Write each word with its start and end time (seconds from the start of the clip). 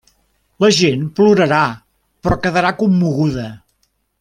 La 0.63 0.69
gent 0.77 1.03
plorarà, 1.19 1.59
però 2.25 2.39
quedarà 2.47 2.73
commoguda. 2.83 3.49